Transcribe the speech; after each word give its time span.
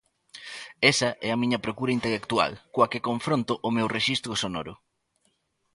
Esa 0.91 1.09
é 1.27 1.29
a 1.31 1.39
miña 1.41 1.63
procura 1.65 1.95
intelectual, 1.97 2.51
coa 2.73 2.89
que 2.91 3.05
confronto 3.09 3.53
o 3.67 3.69
meu 3.75 3.87
rexistro 3.97 4.33
sonoro. 4.43 4.73